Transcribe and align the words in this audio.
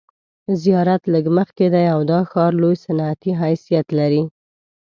زیارت 0.61 1.01
لږ 1.13 1.25
مخکې 1.37 1.65
دی 1.73 1.85
او 1.93 1.99
دا 2.11 2.19
ښار 2.31 2.51
لوی 2.61 2.75
صنعتي 2.85 3.31
حیثیت 3.41 3.87
لري. 3.99 4.23